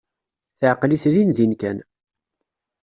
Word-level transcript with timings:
Teɛqel-it 0.59 1.05
dindin 1.13 1.53
kan. 1.61 1.77